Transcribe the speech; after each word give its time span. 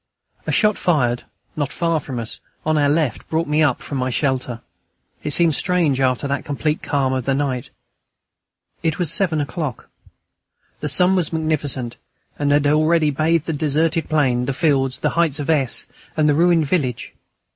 A 0.47 0.51
shot 0.51 0.79
fired, 0.79 1.25
not 1.55 1.71
far 1.71 1.99
from 1.99 2.17
us, 2.17 2.39
on 2.65 2.75
our 2.75 2.89
left 2.89 3.29
brought 3.29 3.47
me 3.47 3.61
up 3.61 3.83
from 3.83 3.99
my 3.99 4.09
shelter. 4.09 4.61
It 5.21 5.29
seemed 5.29 5.53
strange 5.53 5.99
after 5.99 6.27
the 6.27 6.41
complete 6.41 6.81
calm 6.81 7.13
of 7.13 7.25
that 7.25 7.35
night. 7.35 7.69
It 8.81 8.97
was 8.97 9.13
seven 9.13 9.39
o'clock. 9.39 9.91
The 10.79 10.89
sun 10.89 11.15
was 11.15 11.31
magnificent, 11.31 11.97
and 12.39 12.51
had 12.51 12.65
already 12.65 13.11
bathed 13.11 13.45
the 13.45 13.53
deserted 13.53 14.09
plain, 14.09 14.45
the 14.45 14.53
fields, 14.53 15.01
the 15.01 15.11
heights 15.11 15.39
of 15.39 15.51
S., 15.51 15.85
and 16.17 16.27
the 16.27 16.33
ruined 16.33 16.65
village. 16.65 17.13